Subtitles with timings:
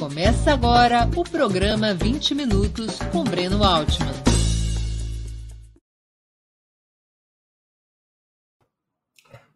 [0.00, 4.08] Começa agora o programa 20 Minutos com Breno Altman.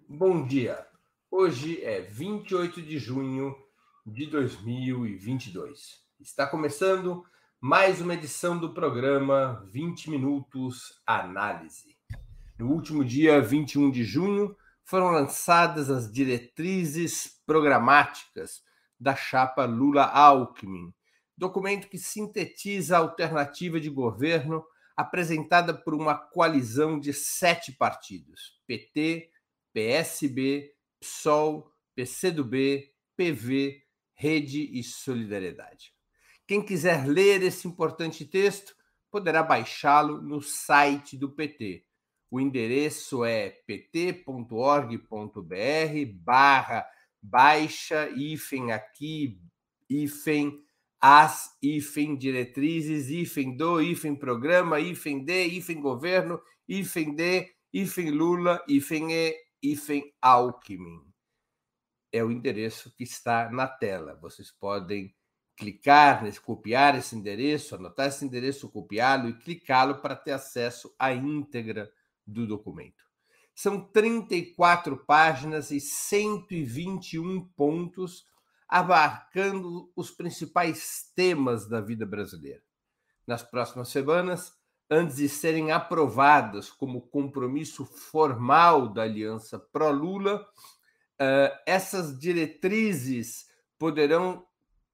[0.07, 0.87] Bom dia.
[1.30, 3.57] Hoje é 28 de junho
[4.05, 6.02] de 2022.
[6.20, 7.24] Está começando
[7.59, 11.97] mais uma edição do programa 20 Minutos Análise.
[12.59, 18.62] No último dia 21 de junho, foram lançadas as diretrizes programáticas
[19.05, 20.91] da chapa Lula-Alckmin,
[21.37, 24.65] documento que sintetiza a alternativa de governo
[24.97, 29.30] apresentada por uma coalizão de sete partidos: PT,
[29.75, 33.83] PSB, PSOL, PCdoB, PV,
[34.15, 35.93] Rede e Solidariedade.
[36.47, 38.75] Quem quiser ler esse importante texto
[39.11, 41.85] poderá baixá-lo no site do PT.
[42.30, 45.05] O endereço é pt.org.br
[46.15, 46.87] barra
[47.24, 49.40] baixa, hífen aqui,
[49.88, 50.62] hífen
[51.01, 58.62] as, hífen diretrizes, hífen do, hífen programa, hífen de, hífen governo, hífen de, hífen Lula,
[58.68, 61.02] hífen e, hífen Alckmin.
[62.12, 64.15] É o endereço que está na tela.
[64.15, 65.15] Vocês podem
[65.56, 71.12] clicar nesse, copiar esse endereço, anotar esse endereço, copiá-lo e clicá-lo para ter acesso à
[71.12, 71.93] íntegra
[72.27, 73.03] do documento.
[73.55, 78.27] São 34 páginas e 121 pontos,
[78.69, 82.62] abarcando os principais temas da vida brasileira.
[83.25, 84.53] Nas próximas semanas,
[84.91, 90.44] antes de serem aprovadas como compromisso formal da aliança pró-Lula,
[91.19, 94.44] eh, essas diretrizes poderão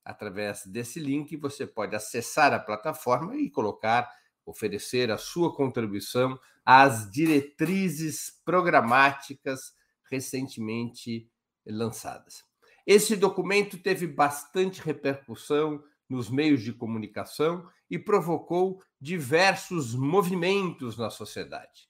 [0.06, 4.10] Através desse link você pode acessar a plataforma e colocar
[4.46, 9.74] oferecer a sua contribuição às diretrizes programáticas
[10.10, 11.30] recentemente
[11.66, 12.44] lançadas.
[12.86, 21.90] Esse documento teve bastante repercussão nos meios de comunicação e provocou diversos movimentos na sociedade.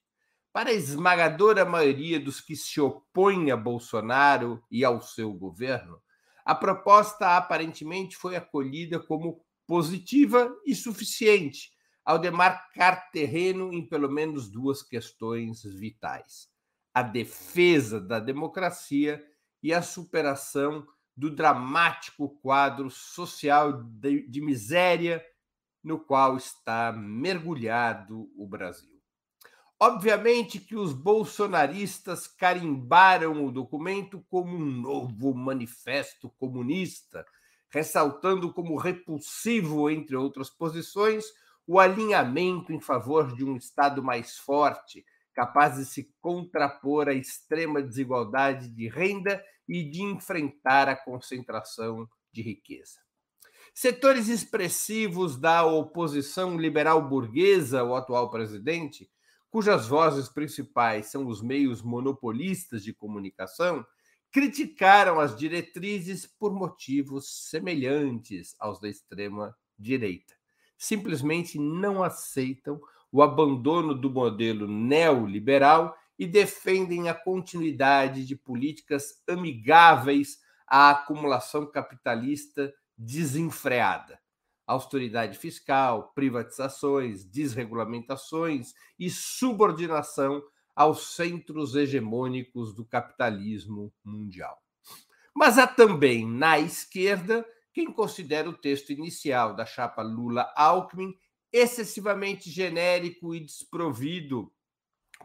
[0.53, 6.01] Para a esmagadora maioria dos que se opõem a Bolsonaro e ao seu governo,
[6.45, 11.74] a proposta aparentemente foi acolhida como positiva e suficiente
[12.05, 16.47] ao demarcar terreno em pelo menos duas questões vitais:
[16.93, 19.25] a defesa da democracia
[19.61, 20.85] e a superação
[21.17, 25.25] do dramático quadro social de, de miséria
[25.83, 28.95] no qual está mergulhado o Brasil.
[29.79, 37.25] Obviamente que os bolsonaristas carimbaram o documento como um novo manifesto comunista,
[37.69, 41.25] ressaltando como repulsivo, entre outras posições,
[41.67, 45.03] o alinhamento em favor de um Estado mais forte,
[45.33, 52.41] capaz de se contrapor à extrema desigualdade de renda e de enfrentar a concentração de
[52.41, 52.99] riqueza.
[53.73, 59.09] Setores expressivos da oposição liberal burguesa ao atual presidente,
[59.49, 63.85] cujas vozes principais são os meios monopolistas de comunicação,
[64.31, 70.34] criticaram as diretrizes por motivos semelhantes aos da extrema direita
[70.77, 72.79] simplesmente não aceitam
[73.11, 82.73] o abandono do modelo neoliberal e defendem a continuidade de políticas amigáveis à acumulação capitalista
[82.97, 84.19] desenfreada.
[84.65, 90.41] Austeridade fiscal, privatizações, desregulamentações e subordinação
[90.75, 94.61] aos centros hegemônicos do capitalismo mundial.
[95.33, 97.45] Mas há também na esquerda
[97.75, 101.13] quem considera o texto inicial da chapa Lula-Alckmin
[101.51, 104.49] excessivamente genérico e desprovido,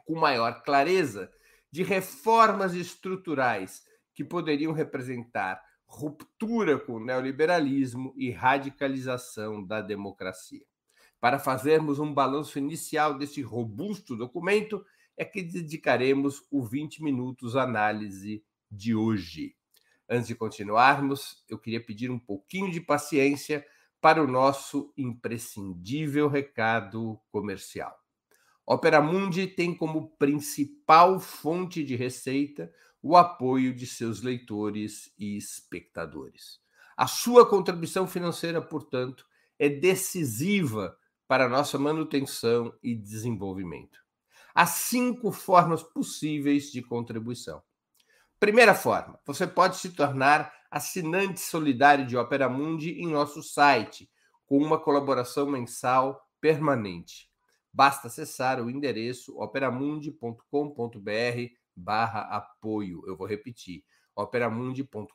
[0.05, 1.31] com maior clareza,
[1.71, 10.67] de reformas estruturais que poderiam representar ruptura com o neoliberalismo e radicalização da democracia.
[11.21, 14.85] Para fazermos um balanço inicial desse robusto documento,
[15.17, 19.55] é que dedicaremos o 20 minutos análise de hoje.
[20.13, 23.65] Antes de continuarmos, eu queria pedir um pouquinho de paciência
[24.01, 27.97] para o nosso imprescindível recado comercial.
[28.67, 36.59] Opera Mundi tem como principal fonte de receita o apoio de seus leitores e espectadores.
[36.97, 39.25] A sua contribuição financeira, portanto,
[39.61, 40.97] é decisiva
[41.29, 44.01] para nossa manutenção e desenvolvimento.
[44.53, 47.63] Há cinco formas possíveis de contribuição.
[48.41, 54.11] Primeira forma, você pode se tornar assinante solidário de Opera Mundi em nosso site,
[54.47, 57.29] com uma colaboração mensal permanente.
[57.71, 63.03] Basta acessar o endereço operamundi.com.br barra apoio.
[63.07, 63.85] Eu vou repetir,
[64.17, 65.11] operamundi.com.br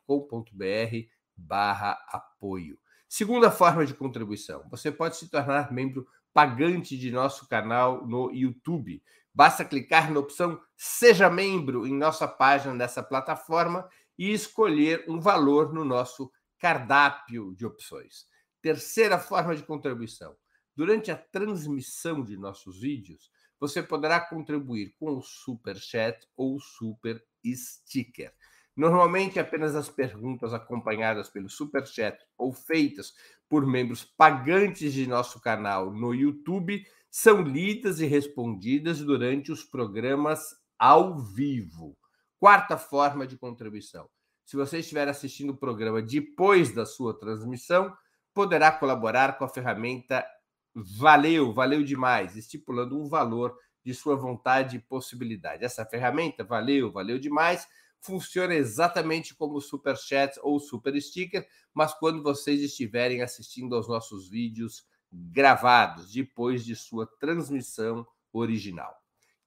[1.35, 2.77] barra apoio.
[3.09, 9.01] Segunda forma de contribuição, você pode se tornar membro pagante de nosso canal no YouTube.
[9.35, 13.85] Basta clicar na opção Seja Membro em nossa página dessa plataforma
[14.17, 18.25] e escolher um valor no nosso cardápio de opções.
[18.61, 20.33] Terceira forma de contribuição.
[20.73, 23.29] Durante a transmissão de nossos vídeos,
[23.59, 28.33] você poderá contribuir com o Super Chat ou Super Sticker.
[28.75, 33.13] Normalmente, apenas as perguntas acompanhadas pelo Super Chat ou feitas
[33.49, 36.85] por membros pagantes de nosso canal no YouTube
[37.17, 41.97] são lidas e respondidas durante os programas ao vivo.
[42.37, 44.09] Quarta forma de contribuição.
[44.43, 47.95] Se você estiver assistindo o programa depois da sua transmissão,
[48.33, 50.25] poderá colaborar com a ferramenta
[50.73, 55.63] Valeu, valeu demais, estipulando um valor de sua vontade e possibilidade.
[55.63, 57.65] Essa ferramenta, valeu, valeu demais,
[58.01, 63.87] funciona exatamente como o Super Chat ou Super Sticker, mas quando vocês estiverem assistindo aos
[63.87, 64.85] nossos vídeos
[65.15, 68.93] gravados depois de sua transmissão original.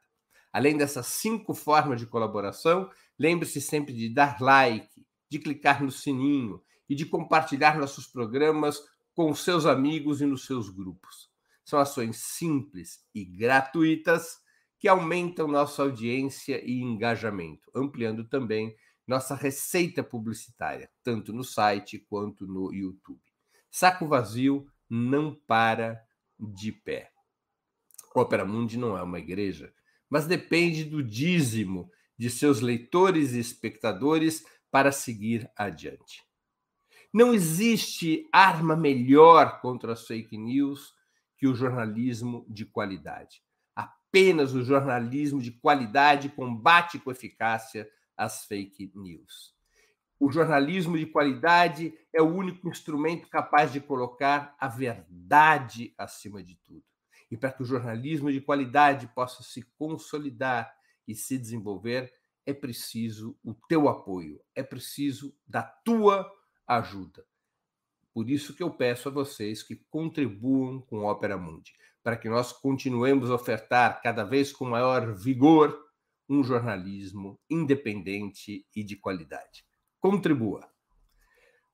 [0.53, 6.63] Além dessas cinco formas de colaboração, lembre-se sempre de dar like, de clicar no sininho
[6.89, 8.81] e de compartilhar nossos programas
[9.15, 11.31] com seus amigos e nos seus grupos.
[11.65, 14.41] São ações simples e gratuitas
[14.79, 18.75] que aumentam nossa audiência e engajamento, ampliando também
[19.11, 23.21] nossa receita publicitária, tanto no site quanto no YouTube.
[23.69, 26.01] Saco vazio não para
[26.39, 27.11] de pé.
[28.15, 29.75] Opera Mundi não é uma igreja,
[30.09, 36.23] mas depende do dízimo de seus leitores e espectadores para seguir adiante.
[37.13, 40.95] Não existe arma melhor contra as fake news
[41.37, 43.43] que o jornalismo de qualidade.
[43.75, 49.55] Apenas o jornalismo de qualidade combate com eficácia as fake news.
[50.19, 56.55] O jornalismo de qualidade é o único instrumento capaz de colocar a verdade acima de
[56.57, 56.85] tudo.
[57.31, 60.71] E para que o jornalismo de qualidade possa se consolidar
[61.09, 62.13] e se desenvolver,
[62.45, 66.31] é preciso o teu apoio, é preciso da tua
[66.67, 67.25] ajuda.
[68.13, 71.73] Por isso que eu peço a vocês que contribuam com a Opera Mundi,
[72.03, 75.90] para que nós continuemos a ofertar cada vez com maior vigor
[76.31, 79.65] um jornalismo independente e de qualidade.
[79.99, 80.71] Contribua.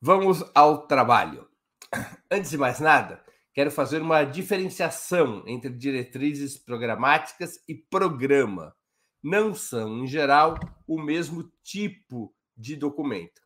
[0.00, 1.46] Vamos ao trabalho.
[2.30, 3.22] Antes de mais nada,
[3.52, 8.74] quero fazer uma diferenciação entre diretrizes programáticas e programa.
[9.22, 13.42] Não são, em geral, o mesmo tipo de documento.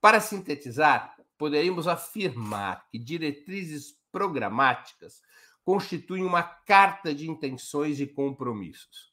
[0.00, 5.20] Para sintetizar, poderíamos afirmar que diretrizes programáticas
[5.62, 9.07] constituem uma carta de intenções e compromissos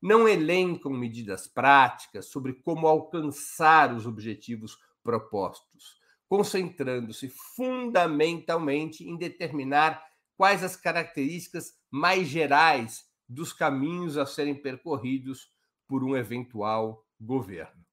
[0.00, 10.02] não elencam medidas práticas sobre como alcançar os objetivos propostos, concentrando-se fundamentalmente em determinar
[10.36, 15.52] quais as características mais gerais dos caminhos a serem percorridos
[15.86, 17.84] por um eventual governo.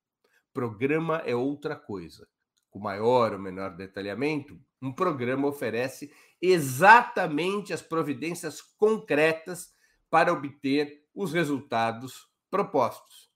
[0.54, 2.28] Programa é outra coisa.
[2.70, 9.74] Com maior ou menor detalhamento, um programa oferece exatamente as providências concretas
[10.10, 13.30] para obter os resultados propostos.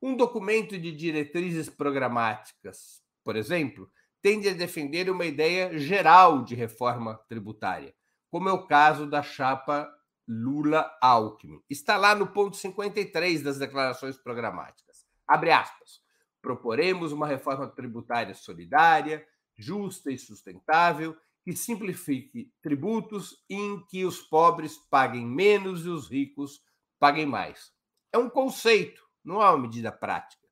[0.00, 3.90] Um documento de diretrizes programáticas, por exemplo,
[4.22, 7.94] tende a defender uma ideia geral de reforma tributária,
[8.30, 9.92] como é o caso da chapa
[10.26, 11.62] Lula-Alckmin.
[11.68, 15.06] Está lá no ponto 53 das declarações programáticas.
[15.26, 16.00] Abre aspas.
[16.40, 24.76] Proporemos uma reforma tributária solidária, justa e sustentável, que simplifique tributos em que os pobres
[24.90, 26.60] paguem menos e os ricos
[26.98, 27.72] paguem mais.
[28.12, 30.46] É um conceito, não há uma medida prática.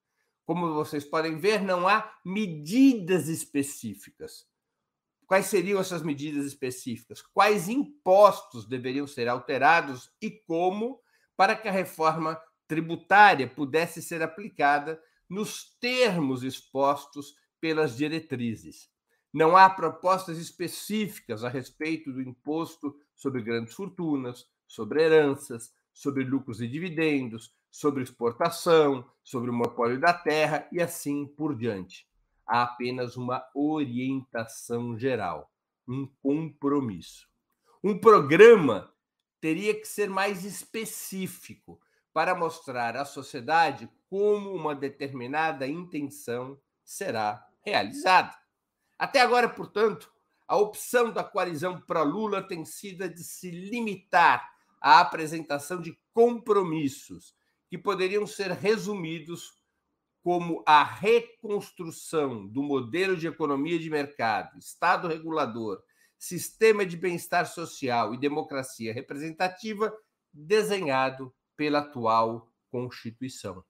[0.45, 4.47] Como vocês podem ver, não há medidas específicas.
[5.27, 7.21] Quais seriam essas medidas específicas?
[7.21, 11.01] Quais impostos deveriam ser alterados e como
[11.37, 18.89] para que a reforma tributária pudesse ser aplicada nos termos expostos pelas diretrizes.
[19.33, 26.61] Não há propostas específicas a respeito do imposto sobre grandes fortunas, sobre heranças, sobre lucros
[26.61, 32.07] e dividendos, sobre exportação, sobre o monopólio da terra e assim por diante.
[32.47, 35.51] Há apenas uma orientação geral,
[35.89, 37.27] um compromisso.
[37.83, 38.93] Um programa
[39.41, 41.81] teria que ser mais específico
[42.13, 48.37] para mostrar à sociedade como uma determinada intenção será realizada.
[48.99, 50.13] Até agora, portanto,
[50.47, 54.56] a opção da coalizão pró-Lula tem sido a de se limitar
[54.87, 57.35] à apresentação de compromissos
[57.69, 59.59] que poderiam ser resumidos
[60.23, 65.83] como a reconstrução do modelo de economia de mercado, Estado regulador,
[66.17, 69.93] sistema de bem-estar social e democracia representativa
[70.33, 73.65] desenhado pela atual Constituição.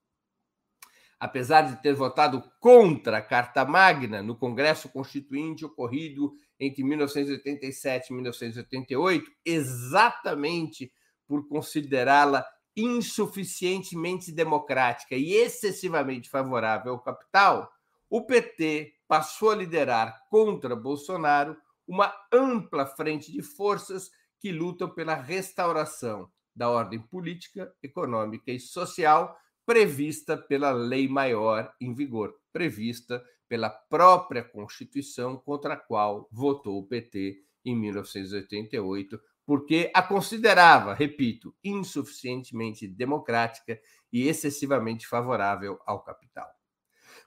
[1.19, 8.13] Apesar de ter votado contra a Carta Magna no Congresso Constituinte ocorrido entre 1987 e
[8.13, 10.93] 1988, exatamente
[11.27, 17.71] por considerá-la insuficientemente democrática e excessivamente favorável ao capital,
[18.09, 21.57] o PT passou a liderar contra Bolsonaro
[21.87, 29.37] uma ampla frente de forças que lutam pela restauração da ordem política, econômica e social
[29.65, 36.87] prevista pela lei maior em vigor, prevista pela própria Constituição contra a qual votou o
[36.87, 43.79] PT em 1988, porque a considerava, repito, insuficientemente democrática
[44.11, 46.49] e excessivamente favorável ao capital.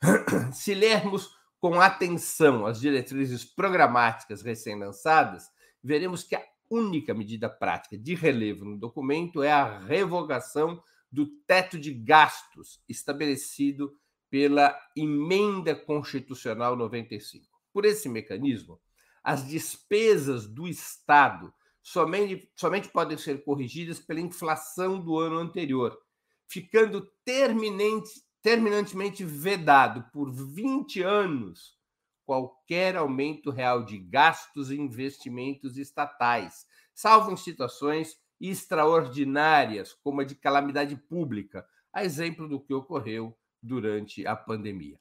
[0.53, 5.49] Se lermos com atenção as diretrizes programáticas recém-lançadas,
[5.83, 11.79] veremos que a única medida prática de relevo no documento é a revogação do teto
[11.79, 13.97] de gastos estabelecido
[14.29, 17.47] pela Emenda Constitucional 95.
[17.73, 18.79] Por esse mecanismo,
[19.25, 21.51] as despesas do Estado
[21.91, 25.99] somente, somente podem ser corrigidas pela inflação do ano anterior,
[26.49, 31.77] ficando terminante, terminantemente vedado por 20 anos
[32.25, 40.37] qualquer aumento real de gastos e investimentos estatais, salvo em situações extraordinárias, como a de
[40.37, 44.99] calamidade pública, a exemplo do que ocorreu durante a pandemia.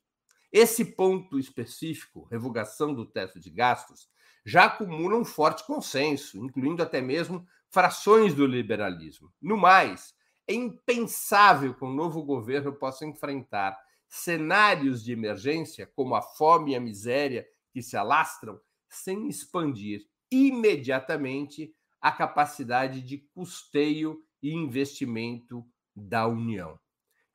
[0.51, 4.09] Esse ponto específico, revogação do teto de gastos,
[4.45, 9.31] já acumula um forte consenso, incluindo até mesmo frações do liberalismo.
[9.41, 10.13] No mais,
[10.47, 13.77] é impensável que um novo governo possa enfrentar
[14.07, 21.73] cenários de emergência, como a fome e a miséria que se alastram, sem expandir imediatamente
[22.01, 25.63] a capacidade de custeio e investimento
[25.95, 26.79] da União.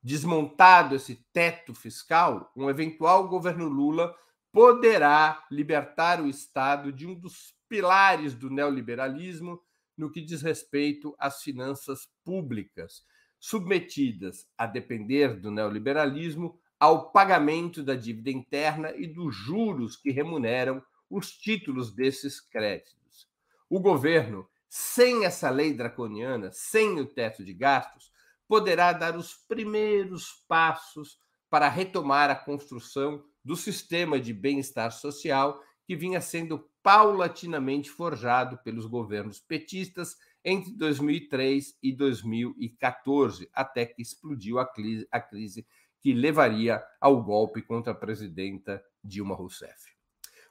[0.03, 4.15] Desmontado esse teto fiscal, um eventual governo Lula
[4.55, 9.61] poderá libertar o Estado de um dos pilares do neoliberalismo
[9.99, 13.05] no que diz respeito às finanças públicas,
[13.41, 20.81] submetidas a depender do neoliberalismo ao pagamento da dívida interna e dos juros que remuneram
[21.11, 23.29] os títulos desses créditos.
[23.69, 28.13] O governo, sem essa lei draconiana, sem o teto de gastos,
[28.47, 31.19] poderá dar os primeiros passos
[31.51, 38.87] para retomar a construção do sistema de bem-estar social que vinha sendo paulatinamente forjado pelos
[38.87, 45.67] governos petistas entre 2003 e 2014, até que explodiu a crise, a crise
[46.01, 49.95] que levaria ao golpe contra a presidenta Dilma Rousseff.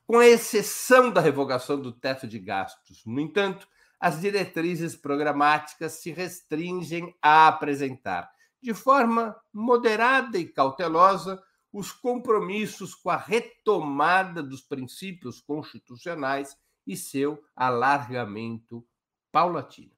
[0.05, 3.67] Com exceção da revogação do teto de gastos, no entanto,
[3.99, 8.29] as diretrizes programáticas se restringem a apresentar,
[8.61, 11.41] de forma moderada e cautelosa,
[11.73, 18.85] os compromissos com a retomada dos princípios constitucionais e seu alargamento
[19.31, 19.91] paulatino.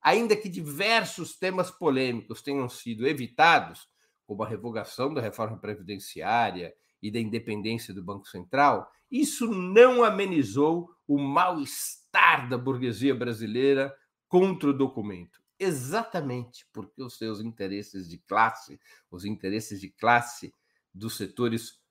[0.00, 3.86] Ainda que diversos temas polêmicos tenham sido evitados,
[4.26, 10.90] como a revogação da reforma previdenciária e da independência do Banco Central, isso não amenizou
[11.06, 13.94] o mal-estar da burguesia brasileira
[14.26, 15.42] contra o documento.
[15.58, 18.80] Exatamente porque os seus interesses de classe,
[19.10, 20.52] os interesses de classe
[20.94, 21.82] dos setores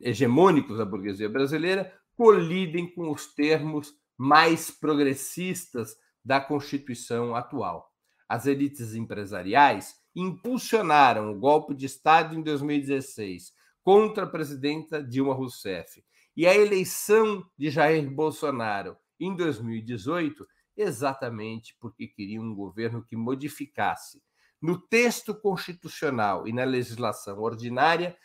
[0.00, 5.94] hegemônicos da burguesia brasileira, colidem com os termos mais progressistas
[6.24, 7.92] da Constituição atual.
[8.28, 16.02] As elites empresariais impulsionaram o golpe de Estado em 2016 contra a presidenta Dilma Rousseff
[16.36, 20.46] e a eleição de Jair Bolsonaro em 2018,
[20.76, 24.20] exatamente porque queriam um governo que modificasse
[24.60, 28.16] no texto constitucional e na legislação ordinária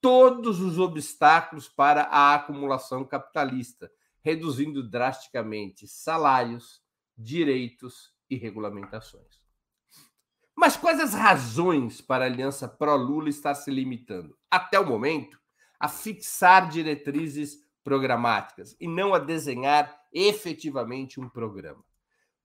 [0.00, 3.90] todos os obstáculos para a acumulação capitalista,
[4.22, 6.82] reduzindo drasticamente salários,
[7.16, 9.40] direitos e regulamentações.
[10.54, 15.40] Mas quais as razões para a aliança pró-Lula estar se limitando, até o momento,
[15.78, 21.84] a fixar diretrizes programáticas e não a desenhar efetivamente um programa?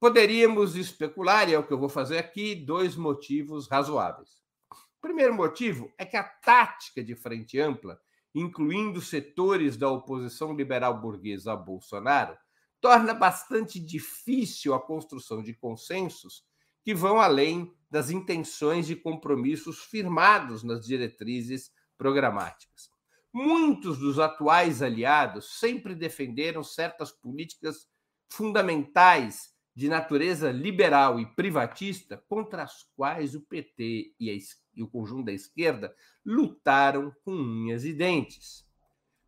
[0.02, 4.42] Poderíamos especular, e é o que eu vou fazer aqui, dois motivos razoáveis.
[4.72, 8.02] O primeiro motivo é que a tática de frente ampla,
[8.34, 12.36] incluindo setores da oposição liberal burguesa a Bolsonaro,
[12.82, 16.44] torna bastante difícil a construção de consensos
[16.84, 22.90] que vão além das intenções e compromissos firmados nas diretrizes programáticas.
[23.32, 27.88] Muitos dos atuais aliados sempre defenderam certas políticas
[28.28, 34.34] fundamentais de natureza liberal e privatista contra as quais o PT e, a,
[34.76, 38.68] e, o conjunto da esquerda lutaram com unhas e dentes.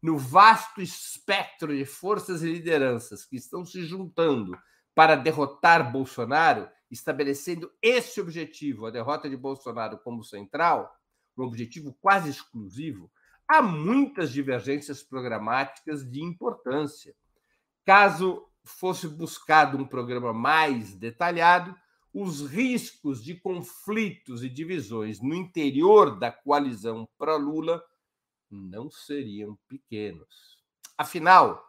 [0.01, 4.51] No vasto espectro de forças e lideranças que estão se juntando
[4.93, 10.93] para derrotar Bolsonaro, estabelecendo esse objetivo, a derrota de Bolsonaro como central,
[11.37, 13.09] um objetivo quase exclusivo,
[13.47, 17.15] há muitas divergências programáticas de importância.
[17.85, 21.75] Caso fosse buscado um programa mais detalhado,
[22.13, 27.83] os riscos de conflitos e divisões no interior da coalizão pró-Lula
[28.49, 30.61] não seriam pequenos.
[30.97, 31.63] Afinal,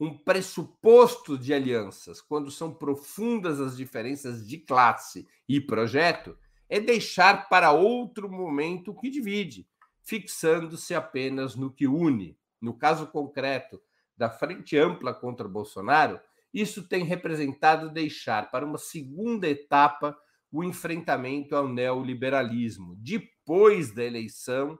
[0.00, 6.36] um pressuposto de alianças, quando são profundas as diferenças de classe e projeto,
[6.68, 9.68] é deixar para outro momento o que divide,
[10.00, 12.36] fixando-se apenas no que une.
[12.60, 13.80] No caso concreto
[14.16, 16.18] da Frente Ampla contra Bolsonaro,
[16.52, 20.16] isso tem representado deixar para uma segunda etapa
[20.50, 24.78] o enfrentamento ao neoliberalismo, depois da eleição,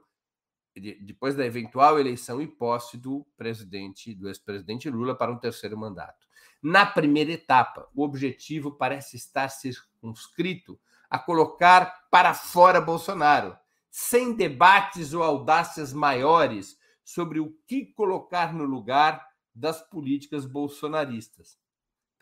[0.75, 6.27] depois da eventual eleição e posse do presidente, do ex-presidente Lula para um terceiro mandato.
[6.61, 13.57] Na primeira etapa, o objetivo parece estar circunscrito a colocar para fora Bolsonaro,
[13.89, 21.62] sem debates ou audácias maiores sobre o que colocar no lugar das políticas bolsonaristas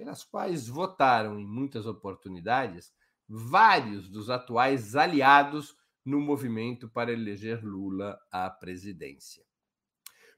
[0.01, 2.91] pelas quais votaram em muitas oportunidades
[3.29, 9.45] vários dos atuais aliados no movimento para eleger Lula à presidência.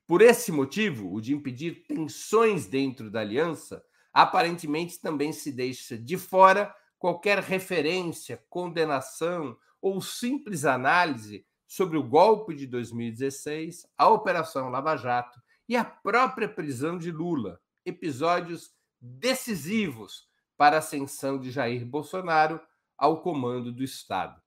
[0.06, 6.18] Por esse motivo, o de impedir tensões dentro da aliança, aparentemente também se deixa de
[6.18, 14.98] fora qualquer referência, condenação ou simples análise sobre o golpe de 2016, a Operação Lava
[14.98, 18.74] Jato e a própria prisão de Lula, episódios
[19.06, 22.62] decisivos para a ascensão de Jair Bolsonaro
[22.98, 24.42] ao comando do Estado.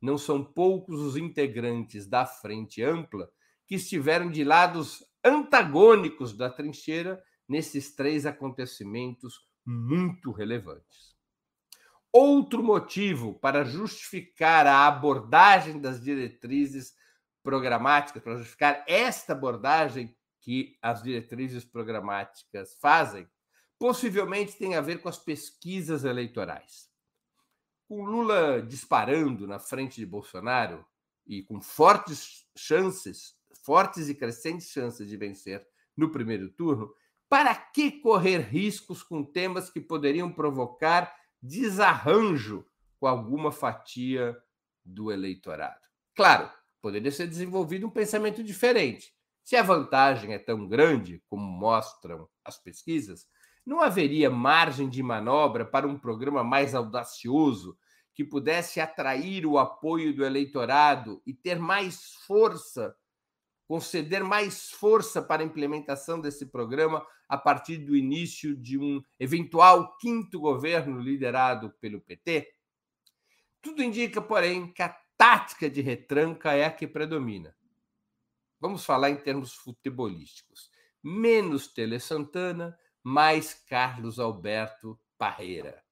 [0.00, 3.30] Não são poucos os integrantes da Frente Ampla
[3.66, 11.14] que estiveram de lados antagônicos da trincheira nesses três acontecimentos muito relevantes.
[12.10, 16.94] Outro motivo para justificar a abordagem das diretrizes
[17.42, 23.28] programáticas, para justificar esta abordagem que as diretrizes programáticas fazem,
[23.80, 26.90] possivelmente tem a ver com as pesquisas eleitorais.
[27.88, 30.84] Com Lula disparando na frente de Bolsonaro
[31.26, 35.66] e com fortes chances, fortes e crescentes chances de vencer
[35.96, 36.94] no primeiro turno,
[37.26, 42.66] para que correr riscos com temas que poderiam provocar desarranjo
[42.98, 44.36] com alguma fatia
[44.84, 45.80] do eleitorado?
[46.14, 46.50] Claro,
[46.82, 49.14] poderia ser desenvolvido um pensamento diferente.
[49.42, 53.26] Se a vantagem é tão grande como mostram as pesquisas,
[53.70, 57.78] não haveria margem de manobra para um programa mais audacioso
[58.12, 62.96] que pudesse atrair o apoio do eleitorado e ter mais força,
[63.68, 69.96] conceder mais força para a implementação desse programa a partir do início de um eventual
[69.98, 72.52] quinto governo liderado pelo PT?
[73.62, 77.54] Tudo indica, porém, que a tática de retranca é a que predomina.
[78.58, 80.72] Vamos falar em termos futebolísticos.
[81.00, 85.82] Menos Tele Santana, mais Carlos Alberto Parreira.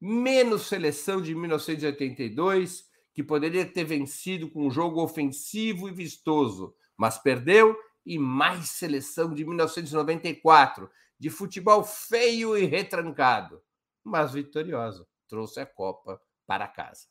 [0.00, 7.18] Menos seleção de 1982, que poderia ter vencido com um jogo ofensivo e vistoso, mas
[7.18, 13.62] perdeu, e mais seleção de 1994, de futebol feio e retrancado,
[14.02, 17.06] mas vitoriosa, trouxe a Copa para casa.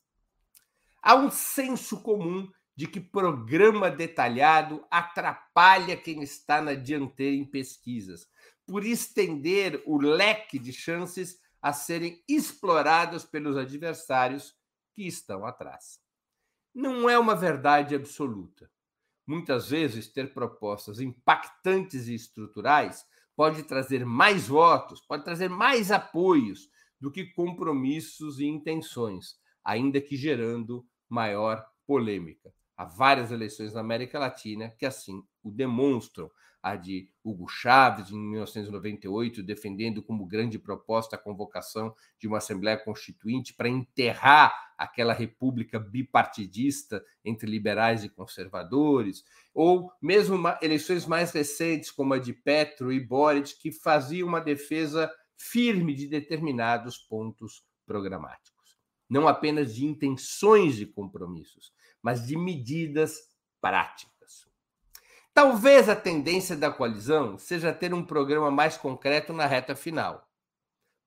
[1.02, 8.28] Há um senso comum de que programa detalhado atrapalha quem está na dianteira em pesquisas,
[8.66, 14.56] por estender o leque de chances a serem exploradas pelos adversários
[14.94, 16.00] que estão atrás.
[16.74, 18.70] Não é uma verdade absoluta.
[19.28, 26.70] Muitas vezes, ter propostas impactantes e estruturais pode trazer mais votos, pode trazer mais apoios
[27.00, 32.54] do que compromissos e intenções, ainda que gerando maior polêmica.
[32.78, 36.32] Há várias eleições na América Latina que assim o demonstram.
[36.62, 42.78] A de Hugo Chávez, em 1998, defendendo como grande proposta a convocação de uma Assembleia
[42.78, 51.92] Constituinte para enterrar aquela república bipartidista entre liberais e conservadores, ou mesmo eleições mais recentes,
[51.92, 58.78] como a de Petro e Boric, que faziam uma defesa firme de determinados pontos programáticos.
[59.10, 63.18] Não apenas de intenções de compromissos, mas de medidas
[63.60, 64.11] práticas.
[65.34, 70.30] Talvez a tendência da coalizão seja ter um programa mais concreto na reta final,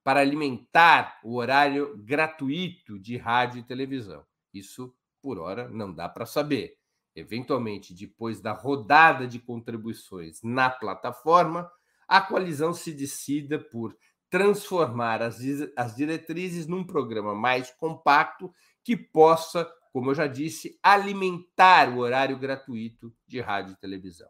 [0.03, 4.25] para alimentar o horário gratuito de rádio e televisão.
[4.53, 6.79] Isso, por hora, não dá para saber.
[7.15, 11.71] Eventualmente, depois da rodada de contribuições na plataforma,
[12.09, 13.97] a coalizão se decida por
[14.31, 15.39] transformar as,
[15.77, 22.37] as diretrizes num programa mais compacto que possa como eu já disse, alimentar o horário
[22.37, 24.29] gratuito de rádio e televisão.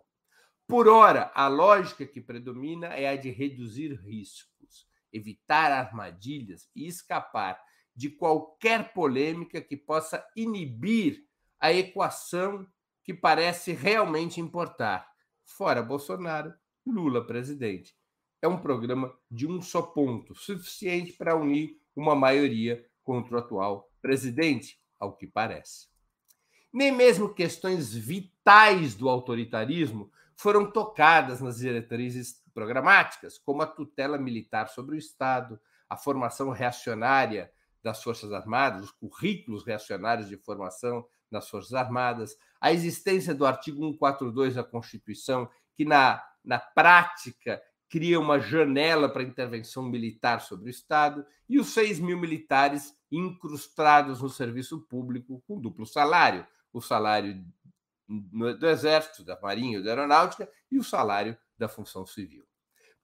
[0.69, 7.59] Por hora, a lógica que predomina é a de reduzir riscos, evitar armadilhas e escapar
[7.97, 11.25] de qualquer polêmica que possa inibir
[11.59, 12.67] a equação
[13.03, 15.11] que parece realmente importar.
[15.47, 16.53] Fora Bolsonaro,
[16.87, 17.97] Lula presidente.
[18.43, 23.91] É um programa de um só ponto, suficiente para unir uma maioria contra o atual
[24.03, 25.89] presidente ao que parece.
[26.73, 34.69] Nem mesmo questões vitais do autoritarismo foram tocadas nas diretrizes programáticas, como a tutela militar
[34.69, 41.49] sobre o Estado, a formação reacionária das Forças Armadas, os currículos reacionários de formação das
[41.49, 48.39] Forças Armadas, a existência do artigo 142 da Constituição, que na, na prática cria uma
[48.39, 54.81] janela para intervenção militar sobre o Estado, e os 6 mil militares incrustados no serviço
[54.89, 57.45] público com duplo salário: o salário
[58.09, 62.45] do Exército, da Marinha da Aeronáutica e o salário da função civil.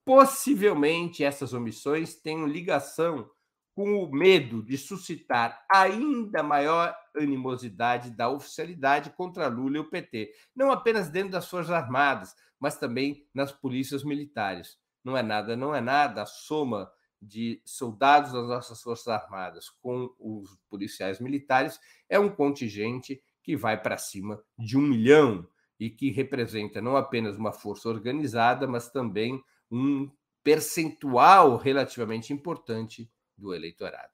[0.05, 3.31] Possivelmente essas omissões tenham ligação
[3.75, 10.33] com o medo de suscitar ainda maior animosidade da oficialidade contra Lula e o PT,
[10.55, 14.79] não apenas dentro das Forças Armadas, mas também nas polícias militares.
[15.05, 20.15] Não é nada, não é nada a soma de soldados das nossas Forças Armadas com
[20.19, 21.79] os policiais militares
[22.09, 25.47] é um contingente que vai para cima de um milhão
[25.79, 30.11] e que representa não apenas uma força organizada, mas também um
[30.43, 34.13] percentual relativamente importante do eleitorado.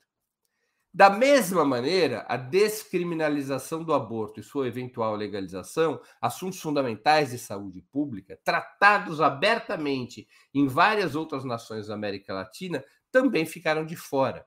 [0.95, 7.83] Da mesma maneira, a descriminalização do aborto e sua eventual legalização, assuntos fundamentais de saúde
[7.83, 14.47] pública, tratados abertamente em várias outras nações da América Latina, também ficaram de fora.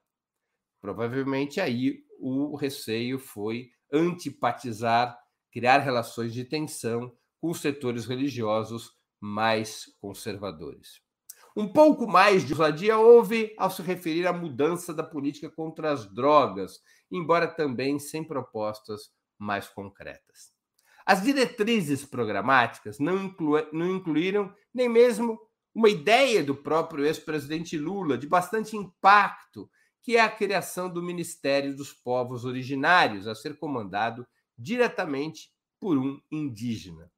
[0.82, 5.20] Provavelmente aí o receio foi antipatizar,
[5.52, 11.02] criar relações de tensão com os setores religiosos mais conservadores.
[11.60, 16.06] Um pouco mais de ousadia houve ao se referir à mudança da política contra as
[16.06, 16.80] drogas,
[17.12, 20.54] embora também sem propostas mais concretas.
[21.06, 25.38] As diretrizes programáticas não, inclu não incluíram nem mesmo
[25.76, 29.70] uma ideia do próprio ex-presidente Lula de bastante impacto,
[30.02, 34.26] que é a criação do Ministério dos Povos Originários, a ser comandado
[34.58, 37.12] diretamente por um indígena.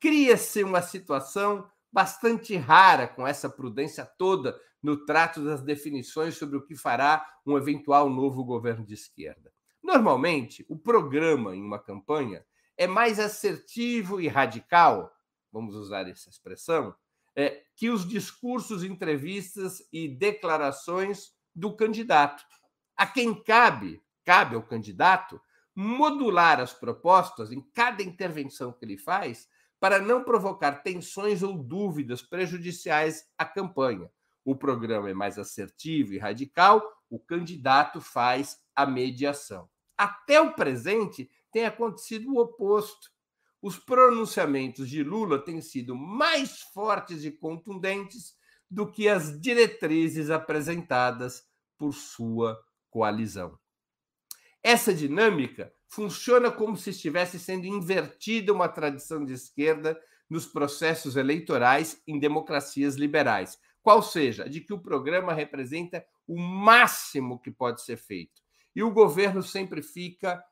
[0.00, 6.64] Cria-se uma situação bastante rara com essa prudência toda no trato das definições sobre o
[6.64, 9.52] que fará um eventual novo governo de esquerda.
[9.82, 12.44] Normalmente, o programa em uma campanha
[12.76, 15.12] é mais assertivo e radical,
[15.52, 16.94] vamos usar essa expressão,
[17.34, 22.44] é, que os discursos, entrevistas e declarações do candidato.
[22.96, 25.40] A quem cabe, cabe ao candidato,
[25.74, 29.48] modular as propostas em cada intervenção que ele faz
[29.80, 34.10] para não provocar tensões ou dúvidas prejudiciais à campanha.
[34.44, 39.68] O programa é mais assertivo e radical, o candidato faz a mediação.
[39.96, 43.10] Até o presente tem acontecido o oposto.
[43.60, 48.36] Os pronunciamentos de Lula têm sido mais fortes e contundentes
[48.70, 51.44] do que as diretrizes apresentadas
[51.76, 52.58] por sua
[52.90, 53.58] coalizão.
[54.62, 59.98] Essa dinâmica funciona como se estivesse sendo invertida uma tradição de esquerda
[60.28, 67.40] nos processos eleitorais em democracias liberais, qual seja, de que o programa representa o máximo
[67.40, 68.42] que pode ser feito.
[68.76, 70.44] E o governo sempre fica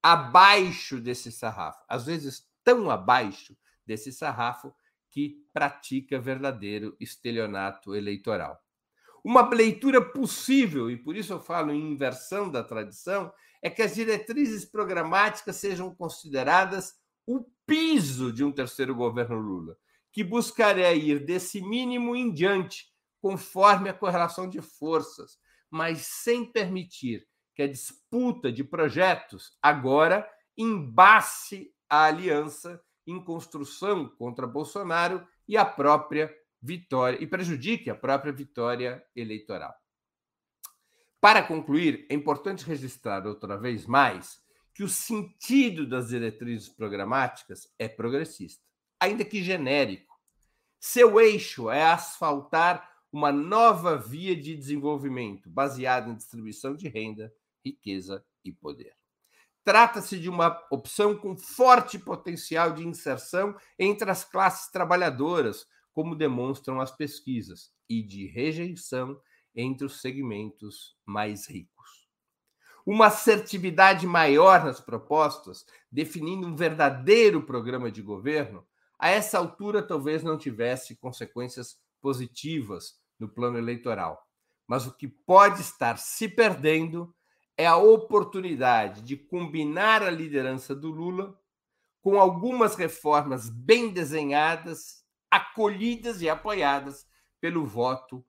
[0.00, 4.72] abaixo desse sarrafo, às vezes tão abaixo desse sarrafo
[5.10, 8.60] que pratica verdadeiro estelionato eleitoral.
[9.24, 13.32] Uma leitura possível, e por isso eu falo em inversão da tradição,
[13.64, 16.92] é que as diretrizes programáticas sejam consideradas
[17.26, 19.74] o piso de um terceiro governo Lula,
[20.12, 25.38] que buscaria ir desse mínimo em diante, conforme a correlação de forças,
[25.70, 34.46] mas sem permitir que a disputa de projetos agora embace a aliança em construção contra
[34.46, 39.74] Bolsonaro e a própria vitória e prejudique a própria vitória eleitoral.
[41.24, 44.42] Para concluir, é importante registrar outra vez mais
[44.74, 48.62] que o sentido das diretrizes programáticas é progressista,
[49.00, 50.14] ainda que genérico.
[50.78, 57.32] Seu eixo é asfaltar uma nova via de desenvolvimento baseada em distribuição de renda,
[57.64, 58.92] riqueza e poder.
[59.64, 66.82] Trata-se de uma opção com forte potencial de inserção entre as classes trabalhadoras, como demonstram
[66.82, 69.18] as pesquisas, e de rejeição
[69.54, 72.08] entre os segmentos mais ricos.
[72.84, 78.66] Uma assertividade maior nas propostas, definindo um verdadeiro programa de governo,
[78.98, 84.26] a essa altura talvez não tivesse consequências positivas no plano eleitoral.
[84.66, 87.14] Mas o que pode estar se perdendo
[87.56, 91.38] é a oportunidade de combinar a liderança do Lula
[92.00, 97.06] com algumas reformas bem desenhadas, acolhidas e apoiadas
[97.40, 98.24] pelo voto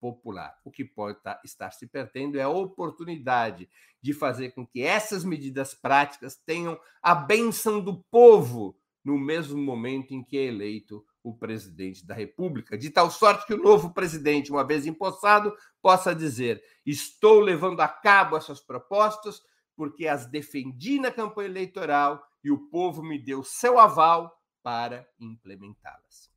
[0.00, 0.58] popular.
[0.64, 3.68] O que pode tá, estar se perdendo é a oportunidade
[4.00, 10.12] de fazer com que essas medidas práticas tenham a benção do povo no mesmo momento
[10.12, 14.50] em que é eleito o presidente da República, de tal sorte que o novo presidente,
[14.50, 19.42] uma vez empossado, possa dizer: estou levando a cabo essas propostas
[19.76, 26.27] porque as defendi na campanha eleitoral e o povo me deu seu aval para implementá-las.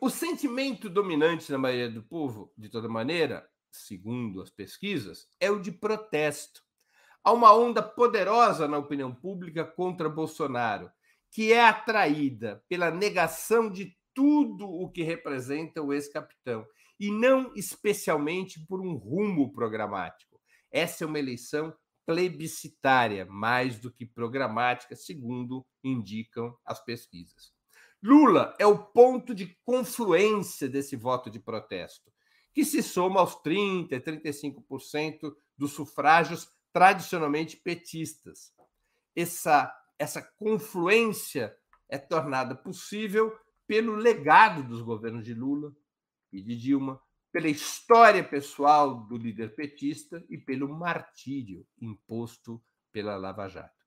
[0.00, 5.58] O sentimento dominante na maioria do povo, de toda maneira, segundo as pesquisas, é o
[5.58, 6.62] de protesto.
[7.24, 10.92] Há uma onda poderosa na opinião pública contra Bolsonaro,
[11.28, 16.64] que é atraída pela negação de tudo o que representa o ex-capitão,
[17.00, 20.40] e não especialmente por um rumo programático.
[20.70, 21.74] Essa é uma eleição
[22.06, 27.52] plebiscitária, mais do que programática, segundo indicam as pesquisas.
[28.04, 32.12] Lula é o ponto de confluência desse voto de protesto,
[32.52, 38.52] que se soma aos 30%, 35% dos sufrágios tradicionalmente petistas.
[39.16, 41.56] Essa essa confluência
[41.88, 43.34] é tornada possível
[43.66, 45.74] pelo legado dos governos de Lula
[46.32, 47.00] e de Dilma,
[47.32, 52.62] pela história pessoal do líder petista e pelo martírio imposto
[52.92, 53.84] pela Lava Jato.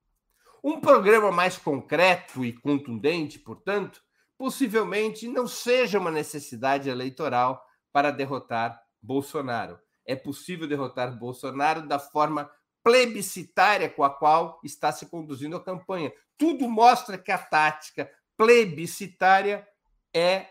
[0.63, 4.03] Um programa mais concreto e contundente, portanto,
[4.37, 9.79] possivelmente não seja uma necessidade eleitoral para derrotar Bolsonaro.
[10.05, 12.49] É possível derrotar Bolsonaro da forma
[12.83, 16.13] plebiscitária com a qual está se conduzindo a campanha.
[16.37, 19.67] Tudo mostra que a tática plebiscitária
[20.13, 20.47] é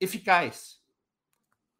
[0.00, 0.80] eficaz.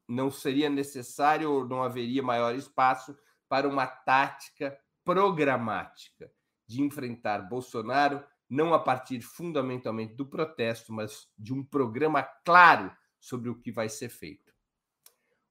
[0.09, 3.17] Não seria necessário ou não haveria maior espaço
[3.49, 6.31] para uma tática programática
[6.67, 13.51] de enfrentar Bolsonaro, não a partir fundamentalmente do protesto, mas de um programa claro sobre
[13.51, 14.55] o que vai ser feito.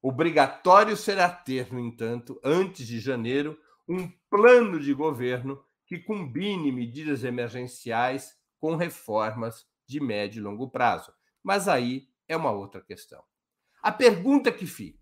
[0.01, 7.23] Obrigatório será ter, no entanto, antes de janeiro, um plano de governo que combine medidas
[7.23, 11.13] emergenciais com reformas de médio e longo prazo.
[11.43, 13.23] Mas aí é uma outra questão.
[13.81, 14.99] A pergunta que fica: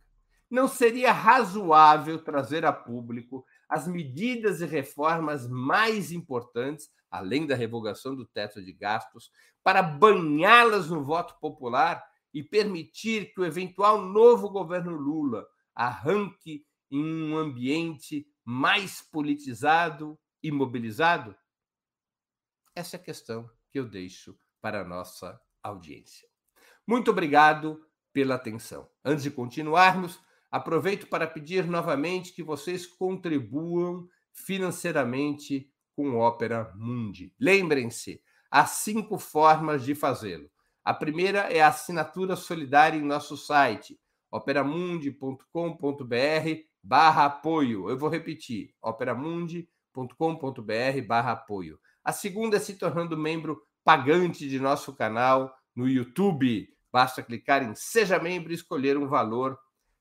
[0.49, 8.15] não seria razoável trazer a público as medidas e reformas mais importantes, além da revogação
[8.15, 9.31] do teto de gastos,
[9.63, 17.31] para banhá-las no voto popular e permitir que o eventual novo governo Lula arranque em
[17.31, 21.35] um ambiente mais politizado e mobilizado?
[22.75, 26.27] Essa é a questão que eu deixo para a nossa audiência.
[26.85, 28.89] Muito obrigado pela atenção.
[29.03, 30.19] Antes de continuarmos,
[30.53, 37.33] aproveito para pedir novamente que vocês contribuam financeiramente com Ópera Mundi.
[37.39, 40.47] Lembrem-se, há cinco formas de fazê-lo.
[40.85, 43.99] A primeira é a assinatura solidária em nosso site,
[44.31, 45.47] operamundi.com.br
[46.83, 47.89] barra apoio.
[47.89, 51.79] Eu vou repetir, operamundi.com.br barra apoio.
[52.03, 56.69] A segunda é se tornando membro pagante de nosso canal no YouTube.
[56.91, 59.57] Basta clicar em Seja Membro e escolher um valor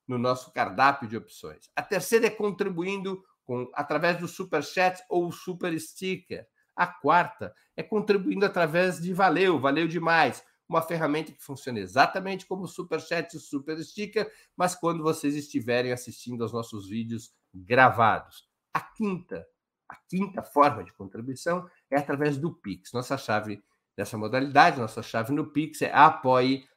[0.07, 1.71] no nosso cardápio de opções.
[1.77, 6.47] A terceira é contribuindo com, através do Super Chat ou Super Sticker.
[6.75, 12.67] A quarta é contribuindo através de Valeu, Valeu Demais, uma ferramenta que funciona exatamente como
[12.67, 18.49] Super Chat e Super Sticker, mas quando vocês estiverem assistindo aos nossos vídeos gravados.
[18.73, 19.47] A quinta,
[19.89, 22.93] a quinta forma de contribuição é através do Pix.
[22.93, 23.63] Nossa chave
[23.95, 25.93] dessa modalidade, nossa chave no Pix é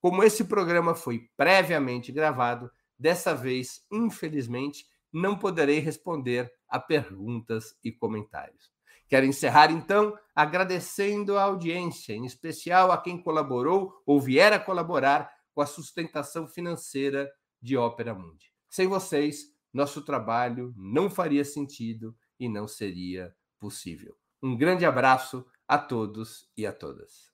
[0.00, 7.90] Como esse programa foi previamente gravado, dessa vez, infelizmente, não poderei responder a perguntas e
[7.90, 8.70] comentários.
[9.08, 15.32] Quero encerrar, então, agradecendo a audiência, em especial a quem colaborou ou vier a colaborar
[15.58, 17.28] com a sustentação financeira
[17.60, 18.54] de Ópera Mundi.
[18.70, 24.16] Sem vocês, nosso trabalho não faria sentido e não seria possível.
[24.40, 27.32] Um grande abraço a todos e a todas.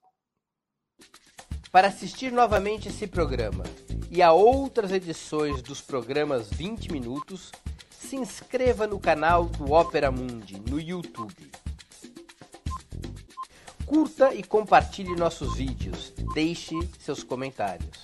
[1.70, 3.64] Para assistir novamente esse programa
[4.10, 7.52] e a outras edições dos programas 20 Minutos,
[7.90, 11.52] se inscreva no canal do Opera Mundi no YouTube.
[13.84, 16.14] Curta e compartilhe nossos vídeos.
[16.34, 18.03] Deixe seus comentários.